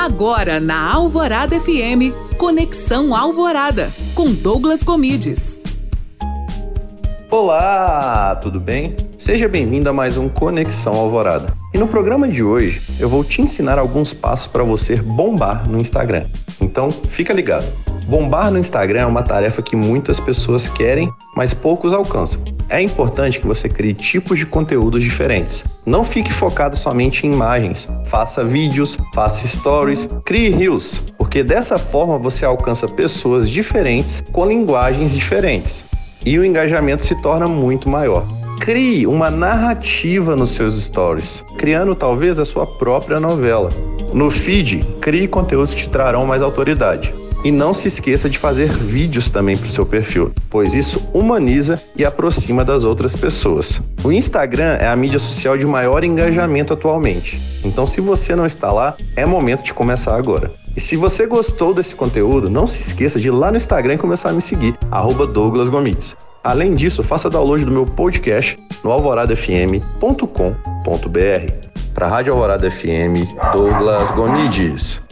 Agora 0.00 0.58
na 0.58 0.94
Alvorada 0.94 1.60
FM, 1.60 2.16
Conexão 2.38 3.14
Alvorada, 3.14 3.92
com 4.14 4.32
Douglas 4.32 4.82
Comides. 4.82 5.60
Olá, 7.30 8.34
tudo 8.36 8.58
bem? 8.58 8.96
Seja 9.18 9.46
bem-vindo 9.46 9.90
a 9.90 9.92
mais 9.92 10.16
um 10.16 10.26
Conexão 10.26 10.94
Alvorada. 10.94 11.52
E 11.74 11.76
no 11.76 11.86
programa 11.86 12.26
de 12.26 12.42
hoje 12.42 12.80
eu 12.98 13.10
vou 13.10 13.22
te 13.22 13.42
ensinar 13.42 13.78
alguns 13.78 14.14
passos 14.14 14.46
para 14.46 14.64
você 14.64 14.96
bombar 14.96 15.68
no 15.68 15.78
Instagram. 15.78 16.24
Então 16.62 16.90
fica 16.90 17.34
ligado. 17.34 17.70
Bombar 18.08 18.50
no 18.50 18.58
Instagram 18.58 19.02
é 19.02 19.06
uma 19.06 19.22
tarefa 19.22 19.60
que 19.60 19.76
muitas 19.76 20.18
pessoas 20.18 20.66
querem, 20.66 21.12
mas 21.36 21.52
poucos 21.52 21.92
alcançam. 21.92 22.42
É 22.70 22.80
importante 22.80 23.40
que 23.40 23.46
você 23.48 23.68
crie 23.68 23.92
tipos 23.92 24.38
de 24.38 24.46
conteúdos 24.46 25.02
diferentes. 25.02 25.64
Não 25.84 26.04
fique 26.04 26.32
focado 26.32 26.76
somente 26.76 27.26
em 27.26 27.32
imagens. 27.32 27.88
Faça 28.04 28.44
vídeos, 28.44 28.96
faça 29.12 29.44
stories, 29.44 30.08
crie 30.24 30.50
reels, 30.50 31.02
porque 31.18 31.42
dessa 31.42 31.76
forma 31.76 32.16
você 32.16 32.44
alcança 32.44 32.86
pessoas 32.86 33.50
diferentes 33.50 34.22
com 34.30 34.46
linguagens 34.46 35.12
diferentes 35.12 35.82
e 36.24 36.38
o 36.38 36.44
engajamento 36.44 37.04
se 37.04 37.20
torna 37.20 37.48
muito 37.48 37.88
maior. 37.88 38.24
Crie 38.60 39.04
uma 39.04 39.30
narrativa 39.30 40.36
nos 40.36 40.50
seus 40.50 40.80
stories, 40.80 41.44
criando 41.58 41.96
talvez 41.96 42.38
a 42.38 42.44
sua 42.44 42.66
própria 42.66 43.18
novela. 43.18 43.70
No 44.14 44.30
feed, 44.30 44.84
crie 45.00 45.26
conteúdos 45.26 45.74
que 45.74 45.82
te 45.82 45.90
trarão 45.90 46.24
mais 46.24 46.40
autoridade. 46.40 47.12
E 47.42 47.50
não 47.50 47.72
se 47.72 47.88
esqueça 47.88 48.28
de 48.28 48.38
fazer 48.38 48.70
vídeos 48.70 49.30
também 49.30 49.56
para 49.56 49.66
o 49.66 49.70
seu 49.70 49.86
perfil, 49.86 50.32
pois 50.50 50.74
isso 50.74 51.08
humaniza 51.14 51.82
e 51.96 52.04
aproxima 52.04 52.64
das 52.64 52.84
outras 52.84 53.16
pessoas. 53.16 53.80
O 54.04 54.12
Instagram 54.12 54.76
é 54.78 54.88
a 54.88 54.96
mídia 54.96 55.18
social 55.18 55.56
de 55.56 55.66
maior 55.66 56.04
engajamento 56.04 56.74
atualmente. 56.74 57.40
Então, 57.64 57.86
se 57.86 58.00
você 58.00 58.36
não 58.36 58.44
está 58.44 58.70
lá, 58.70 58.94
é 59.16 59.24
momento 59.24 59.62
de 59.62 59.72
começar 59.72 60.16
agora. 60.16 60.50
E 60.76 60.80
se 60.80 60.96
você 60.96 61.26
gostou 61.26 61.74
desse 61.74 61.96
conteúdo, 61.96 62.50
não 62.50 62.66
se 62.66 62.80
esqueça 62.80 63.18
de 63.18 63.28
ir 63.28 63.32
lá 63.32 63.50
no 63.50 63.56
Instagram 63.56 63.94
e 63.94 63.98
começar 63.98 64.30
a 64.30 64.32
me 64.32 64.40
seguir, 64.40 64.76
Douglas 65.26 65.68
Gomides. 65.68 66.16
Além 66.42 66.74
disso, 66.74 67.02
faça 67.02 67.28
download 67.28 67.64
do 67.64 67.70
meu 67.70 67.84
podcast 67.84 68.58
no 68.82 68.90
alvoradafm.com.br. 68.90 71.52
Para 71.94 72.06
a 72.06 72.08
Rádio 72.08 72.32
Alvorada 72.32 72.70
FM, 72.70 73.28
Douglas 73.52 74.10
Gomides. 74.12 75.09